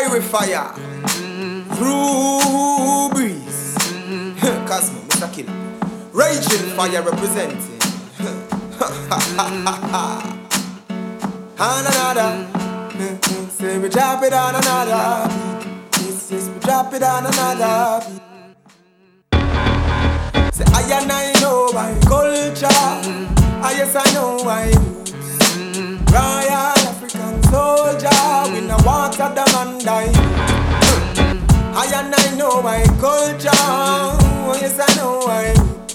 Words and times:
Irie 0.00 0.22
Fire, 0.22 0.72
Ruhr 1.78 3.10
Breeze, 3.10 3.74
Cosmo, 4.66 5.00
Mr. 5.08 5.28
Killer, 5.34 5.52
Raging 6.12 6.70
Fyah 6.74 7.02
representing. 7.04 7.78
and 11.58 11.86
another, 11.92 12.30
say 13.50 13.78
we 13.78 13.88
drop 13.90 14.22
it 14.22 14.32
on 14.32 14.54
another. 14.54 15.28
This 15.98 16.32
is 16.32 16.48
we 16.48 16.58
drop 16.60 16.94
it 16.94 17.02
on 17.02 17.26
another. 17.26 18.00
Say 20.52 20.64
I 20.72 20.74
and 21.02 21.12
I 21.12 21.32
know 21.42 21.70
my 21.74 21.92
culture, 22.08 22.66
I 22.66 23.74
yes 23.76 23.94
I 23.94 24.10
know 24.14 24.42
my 24.42 24.72
roots. 24.72 25.12
Royal 26.10 26.72
African 26.80 27.42
soldier, 27.44 28.08
we 28.82 28.88
no 28.88 28.90
water 28.90 29.34
them 29.34 29.54
and 29.56 29.84
die. 29.84 30.12
I 31.74 31.90
and 31.94 32.14
I 32.14 32.36
know 32.36 32.62
my 32.62 32.82
culture, 33.00 33.50
oh 33.52 34.58
yes 34.60 34.78
I 34.78 34.94
know 34.96 35.20
roots. 35.26 35.94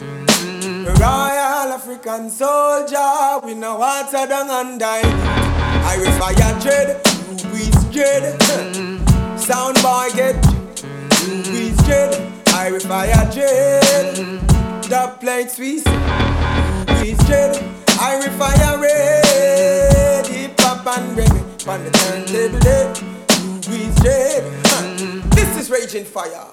Royal 1.00 1.74
African 1.74 2.30
soldier, 2.30 3.46
we 3.46 3.54
no 3.56 3.78
water 3.78 4.26
them 4.26 4.50
and 4.50 4.80
die. 4.80 5.02
I 5.04 5.98
will 5.98 6.12
fire 6.20 6.60
dread, 6.62 7.02
Ruby's 7.44 7.84
dread. 7.92 8.40
Sound 9.40 9.82
boy 9.82 10.10
get 10.16 10.36
Ruby's 11.28 11.78
dread. 11.84 12.34
I 12.48 12.72
will 12.72 12.80
fire 12.80 13.30
dread. 13.32 14.16
The 14.84 15.14
plate 15.20 15.52
sweet, 15.52 15.84
fire. 26.18 26.48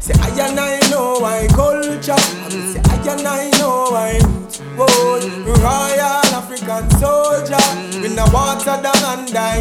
Say 0.00 0.12
I 0.20 0.28
and 0.44 0.60
I 0.60 0.78
know 0.90 1.16
culture. 1.56 2.12
I 2.12 2.48
mean, 2.52 2.64
say 2.72 2.82
I 2.84 2.96
and 3.12 3.26
I 3.26 3.48
know 3.58 3.88
roots. 3.88 4.60
Whoa, 4.76 5.18
Royal 5.64 6.28
African 6.36 6.90
soldier. 7.00 7.64
We 8.02 8.08
no 8.14 8.26
water 8.32 8.76
down 8.84 9.02
and 9.12 9.32
die. 9.32 9.60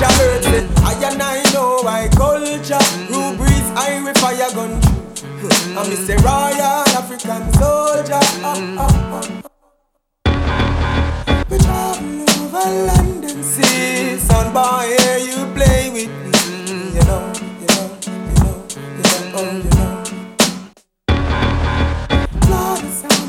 Jared 0.00 0.42
say 0.44 0.64
I 0.88 0.94
and 1.08 1.22
I 1.22 1.42
know 1.52 1.82
my 1.82 2.08
culture. 2.16 2.84
Rubies, 3.12 3.68
I 3.76 4.00
will 4.02 4.14
fire 4.14 4.50
gun. 4.56 4.72
I 5.76 5.80
mean, 5.86 6.00
say 6.06 6.16
Royal 6.16 6.88
African 7.00 7.44
soldier. 7.60 8.20
Ah, 8.42 8.84
ah. 8.84 8.97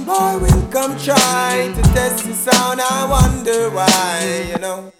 Boy 0.09 0.41
will 0.41 0.65
come 0.71 0.97
try 0.97 1.71
to 1.75 1.81
test 1.93 2.25
the 2.25 2.33
sound. 2.33 2.81
I 2.81 3.05
wonder 3.05 3.69
why, 3.69 4.47
you 4.49 4.57
know. 4.57 4.91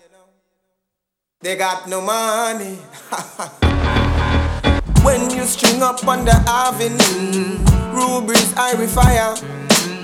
They 1.42 1.56
got 1.56 1.90
no 1.90 2.00
money. 2.00 2.76
when 5.04 5.32
you 5.32 5.46
string 5.46 5.82
up 5.82 6.08
on 6.08 6.26
the 6.26 6.36
avenue, 6.46 7.58
rubies, 7.90 8.54
I 8.56 8.76
fire. 8.86 9.32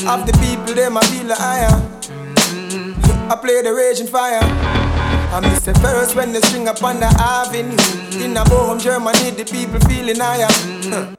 Of 0.09 0.25
the 0.25 0.33
people, 0.41 0.73
them 0.73 0.97
I 0.97 1.01
feel 1.01 1.27
the 1.27 1.35
higher. 1.35 1.69
I 3.29 3.35
play 3.35 3.61
the 3.61 3.75
Raging 3.75 4.07
Fyah. 4.07 4.41
I 4.41 5.39
miss 5.39 5.65
the 5.65 5.75
first 5.75 6.15
when 6.15 6.31
they 6.31 6.41
string 6.41 6.67
up 6.67 6.81
on 6.81 6.99
the 6.99 7.05
avenue. 7.05 7.77
In 8.25 8.35
a 8.37 8.43
Bochum, 8.45 8.81
Germany, 8.81 9.29
the 9.37 9.45
people 9.45 9.79
feeling 9.81 10.19
higher. 10.19 10.49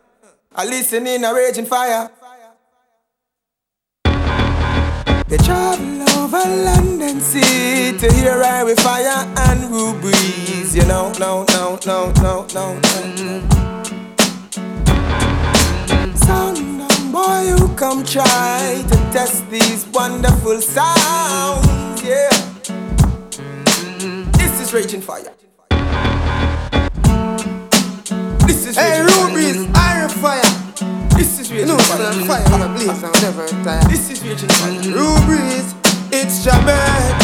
I 0.56 0.65
listen 0.65 1.06
in 1.06 1.23
a 1.23 1.33
Raging 1.33 1.67
Fyah. 1.67 2.11
They 5.28 5.38
travel 5.38 6.03
over 6.20 6.38
land 6.38 7.03
and 7.03 7.20
sea 7.20 7.98
to 7.98 8.12
hear 8.14 8.44
I 8.44 8.62
with 8.62 8.78
fire 8.78 9.26
and 9.37 9.70
rubies. 9.72 10.72
You 10.72 10.84
know, 10.84 11.12
no, 11.19 11.44
no, 11.48 11.81
no, 11.84 12.12
no, 12.22 12.47
no, 12.54 12.78
no. 12.84 13.41
Sound 16.14 16.78
down, 16.78 17.10
boy, 17.10 17.41
you 17.48 17.75
come 17.75 18.04
try 18.04 18.84
to 18.88 18.97
test 19.12 19.50
these 19.50 19.84
wonderful 19.88 20.60
sounds. 20.60 22.03
Yeah. 22.04 22.31
This 24.38 24.60
is 24.60 24.72
Raging 24.72 25.03
Fyah. 25.03 25.32
This 28.47 28.64
is 28.64 28.76
Raging 28.76 29.06
Fyah. 29.06 29.06
Raging 31.56 31.69
know, 31.69 31.78
fire. 31.78 32.12
sir, 32.12 32.25
fire 32.27 32.53
on 32.53 32.61
a 32.61 32.69
blaze 32.69 33.03
and 33.03 33.22
never 33.22 33.49
tire. 33.65 33.89
This 33.89 34.11
is 34.11 34.22
Raging 34.22 34.49
Fyah. 34.61 34.93
Rubies, 34.93 35.75
it's 36.12 36.44
Jah 36.44 36.61
Bert. 36.69 37.22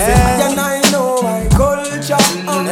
Hey, 0.00 0.40
and 0.40 0.58
I 0.58 0.80
know 0.90 1.20
my 1.20 1.46
culture. 1.52 2.16
Uh. 2.48 2.64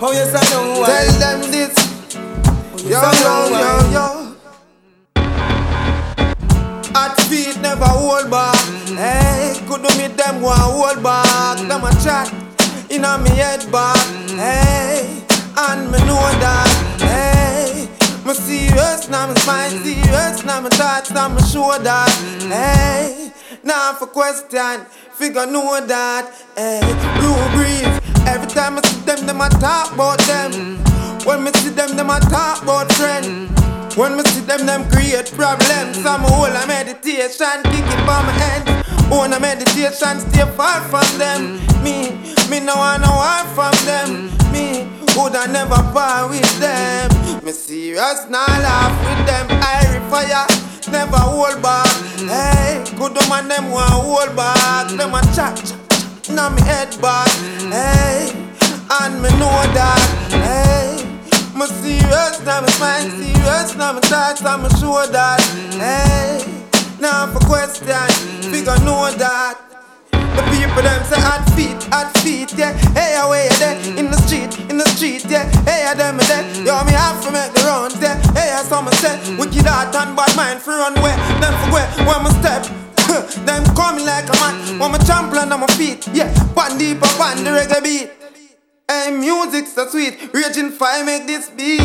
Oh 0.00 0.12
yes, 0.12 0.32
I 0.32 0.40
know. 0.48 0.82
I, 0.82 0.88
tell 0.88 1.12
them 1.20 1.50
this. 1.50 1.76
oh, 1.76 2.80
yes, 2.80 3.20
Yo, 3.20 3.28
yo, 3.28 3.60
yo, 3.60 3.72
yo. 3.92 4.06
Hot 6.94 7.20
feet 7.28 7.60
never 7.60 7.84
hold 7.84 8.30
back. 8.30 8.56
Hey, 8.96 9.60
could 9.68 9.82
do 9.82 9.90
me 9.98 10.08
them 10.16 10.40
go 10.40 10.48
and 10.48 10.60
hold 10.62 11.02
back. 11.02 11.58
Them 11.58 11.84
a 11.84 11.92
chat 12.02 12.32
in 12.90 13.04
a 13.04 13.18
me 13.18 13.28
head 13.36 13.70
back. 13.70 13.98
Hey, 14.30 15.22
and 15.58 15.92
me 15.92 15.98
know 16.06 16.24
that. 16.40 16.75
Serious 19.06 19.22
now, 19.22 19.32
me 19.32 19.40
smile 19.40 19.70
serious 19.70 20.44
now, 20.44 20.60
me 20.60 20.68
thoughts 20.70 21.10
now, 21.12 21.28
me 21.28 21.40
show 21.42 21.78
that. 21.78 22.10
Hey, 22.50 23.30
now 23.62 23.92
for 23.92 24.06
question, 24.06 24.84
figure 25.12 25.46
know 25.46 25.78
that. 25.86 26.26
Hey, 26.56 26.82
Ruhr 27.22 27.46
Breeze. 27.54 27.86
Every 28.26 28.48
time 28.48 28.78
I 28.78 28.82
see 28.82 28.98
them, 29.06 29.26
them 29.26 29.40
a 29.40 29.48
talk 29.48 29.92
about 29.94 30.18
them. 30.26 30.82
When 31.22 31.44
me 31.44 31.52
see 31.52 31.70
them, 31.70 31.94
them 31.94 32.10
a 32.10 32.18
talk 32.18 32.64
about 32.64 32.90
friend. 32.94 33.48
When 33.94 34.16
me 34.16 34.24
see 34.24 34.40
them, 34.40 34.66
them 34.66 34.90
create 34.90 35.30
problems. 35.30 36.04
I'm 36.04 36.26
whole 36.26 36.50
a 36.50 36.66
meditation, 36.66 37.62
kick 37.70 37.86
it 37.86 38.08
on 38.10 38.26
my 38.26 38.34
hand. 38.42 38.66
Own 39.12 39.32
a 39.32 39.38
meditation, 39.38 40.18
stay 40.18 40.50
far 40.58 40.80
from 40.90 41.06
them. 41.18 41.62
Me, 41.84 42.10
me 42.50 42.58
no 42.58 42.74
want 42.74 43.02
no 43.06 43.14
war 43.14 43.46
from 43.54 43.74
them. 43.86 44.34
Me, 44.50 44.82
woulda 45.16 45.48
never 45.48 45.82
part 45.92 46.30
with 46.30 46.60
them. 46.60 47.10
Me 47.44 47.52
serious, 47.52 48.28
not 48.28 48.48
laugh 48.48 48.94
with 49.06 49.26
them. 49.26 49.46
I 49.50 49.98
fire, 50.10 50.46
never 50.92 51.16
hold 51.16 51.62
back. 51.62 51.88
Hey, 52.20 52.84
good 52.96 53.14
man, 53.28 53.48
them 53.48 53.70
want 53.70 53.90
hold 53.90 54.36
back. 54.36 54.88
Them 54.88 55.14
a 55.14 55.22
chat, 55.34 55.56
now 56.30 56.50
me 56.50 56.62
head 56.62 56.94
back. 57.00 57.28
Hey, 57.72 58.30
and 59.00 59.22
me 59.22 59.30
know 59.40 59.58
that. 59.74 60.28
Hey. 60.30 61.02
Me 61.56 61.64
serious, 61.66 62.44
now 62.44 62.60
me 62.60 62.68
smile 62.68 63.10
serious, 63.10 63.76
now 63.76 63.92
me 63.94 64.00
thoughts, 64.00 64.42
now 64.42 64.58
me 64.58 64.68
sure 64.78 65.06
that. 65.06 65.40
Hey, 65.72 66.44
now 67.00 67.26
for 67.32 67.40
question, 67.46 67.86
figure 68.50 68.78
know 68.84 69.10
that. 69.16 69.75
The 70.36 70.44
people 70.52 70.84
them 70.84 71.02
say 71.08 71.16
hot 71.16 71.48
feet, 71.56 71.80
hot 71.88 72.12
feet, 72.20 72.52
yeah. 72.52 72.76
Hey, 72.92 73.16
away 73.16 73.48
there 73.56 73.72
in 73.96 74.10
the 74.12 74.20
street, 74.28 74.52
in 74.68 74.76
the 74.76 74.84
street, 74.92 75.24
yeah. 75.24 75.48
Hey, 75.64 75.88
I 75.88 75.94
them 75.94 76.20
there, 76.28 76.44
yo 76.60 76.76
me 76.84 76.92
have 76.92 77.24
to 77.24 77.32
make 77.32 77.56
the 77.56 77.64
rounds, 77.64 77.96
yeah. 77.96 78.20
Hey, 78.36 78.52
I 78.52 78.60
saw 78.60 78.84
say, 79.00 79.16
wicked 79.40 79.64
heart 79.64 79.96
and 79.96 80.12
bad 80.12 80.36
mind 80.36 80.60
for 80.60 80.76
run 80.76 80.92
away. 80.98 81.16
Them 81.40 81.56
for 81.64 81.80
where, 81.80 81.88
when 82.04 82.20
me 82.28 82.30
step. 82.36 82.68
them 83.48 83.64
coming 83.72 84.04
like 84.04 84.28
a 84.28 84.36
man, 84.44 84.78
when 84.78 84.92
me 84.92 84.98
champion 85.08 85.52
on 85.52 85.60
my 85.60 85.66
feet, 85.72 86.06
yeah. 86.12 86.28
One 86.52 86.76
deep 86.76 87.00
up 87.00 87.16
on 87.16 87.42
the 87.42 87.56
reggae 87.56 87.80
beat. 87.82 88.12
Hey, 88.92 89.16
music's 89.16 89.72
so 89.72 89.88
sweet, 89.88 90.20
Raging 90.36 90.68
Fyah 90.68 91.00
make 91.00 91.26
this 91.26 91.48
beat, 91.48 91.80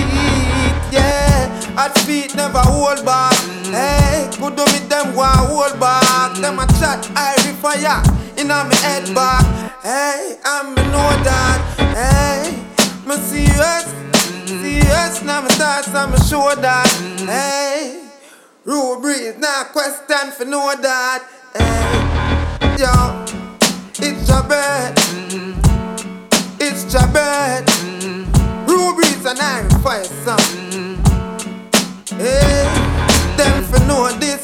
yeah. 0.92 1.48
Hot 1.80 1.98
feet 2.04 2.36
never 2.36 2.60
hold 2.60 3.06
back. 3.06 3.32
Hey, 3.72 4.28
good 4.36 4.58
to 4.60 4.66
meet 4.76 4.90
them 4.92 5.16
and 5.16 5.40
hold 5.48 5.80
back. 5.80 6.36
Them 6.36 6.60
a 6.60 6.68
chat, 6.76 7.10
I 7.16 7.40
fire 7.62 8.21
on 8.52 8.70
me 8.70 8.76
head 8.76 9.16
back. 9.16 9.44
Hey, 9.82 10.38
and 10.46 10.76
me 10.76 10.84
know 10.92 11.10
that. 11.24 11.60
Hey, 11.96 12.52
me 13.08 13.16
serious, 13.16 13.86
serious. 14.46 15.24
Now 15.24 15.42
me 15.42 15.50
thoughts, 15.50 15.88
now 15.94 16.08
me 16.08 16.18
show 16.18 16.54
that. 16.56 16.88
Hey, 17.26 18.10
Ruhr 18.66 19.00
Breeze, 19.00 19.38
now 19.40 19.64
question 19.72 20.32
for 20.32 20.46
know 20.46 20.76
that. 20.82 21.24
Hey, 21.56 22.78
yo, 22.78 23.26
it's 24.06 24.28
Jah 24.28 24.44
Bert. 24.48 25.00
It's 26.60 26.84
Jah 26.92 27.08
Bert. 27.14 27.66
Rubies 28.68 29.26
and 29.26 29.40
Irie 29.40 29.84
Fire 29.84 30.04
son. 30.04 30.40
Hey, 32.18 32.68
them 33.38 33.64
for 33.64 33.80
know 33.88 34.12
this. 34.20 34.42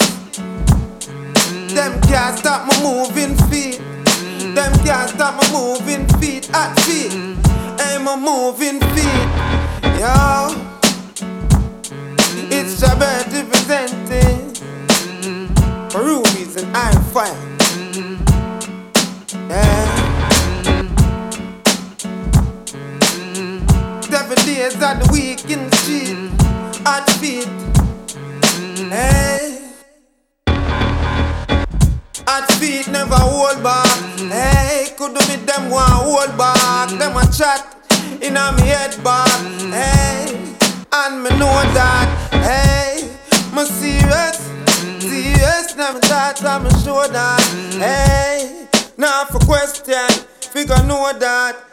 Them 1.74 2.02
can't 2.02 2.38
stop 2.40 2.66
my 2.66 2.82
moving 2.82 3.36
feet. 3.50 3.67
Can't 4.88 5.10
stop 5.10 5.36
my 5.36 5.52
moving 5.52 6.08
feet. 6.18 6.46
Hot 6.54 6.80
feet. 6.80 7.12
my 8.02 8.16
moving 8.16 8.80
feet. 8.96 9.28
Yo, 10.00 10.56
it's 12.50 12.80
Jah 12.80 12.96
Bert 12.98 13.28
representing 13.34 14.54
Ruhr 15.94 16.24
Breeze 16.24 16.56
and 16.56 16.74
Irie 16.74 17.04
Fire. 17.12 17.36
Yeah. 19.50 19.86
Seven 24.04 24.38
days 24.46 24.74
of 24.76 24.80
the 24.80 25.10
week 25.12 25.50
in 25.50 25.70
the 25.70 25.76
street, 25.76 26.32
at 26.86 27.10
feet. 27.20 27.57
At 32.28 32.52
feet 32.60 32.88
never 32.90 33.16
hold 33.16 33.64
back. 33.64 33.88
Hey, 34.20 34.94
could 34.98 35.16
do 35.16 35.22
me 35.30 35.38
them 35.46 35.70
one 35.70 35.90
hold 35.90 36.38
back. 36.38 36.90
Them 36.90 37.16
a 37.16 37.26
chat 37.32 37.76
in 38.22 38.36
a 38.36 38.52
me 38.52 38.64
head 38.68 39.02
back. 39.02 39.30
Hey, 39.72 40.56
and 40.92 41.24
me 41.24 41.30
know 41.40 41.56
that. 41.74 42.08
Hey, 42.32 43.10
me 43.56 43.64
serious, 43.64 44.38
serious. 45.00 45.76
Never 45.78 46.00
thought 46.00 46.44
I'm 46.44 46.70
sure 46.84 47.08
that. 47.08 47.42
Hey, 47.80 48.68
now 48.98 49.24
for 49.26 49.40
question, 49.40 50.10
figure 50.52 50.84
know 50.84 51.12
that. 51.18 51.67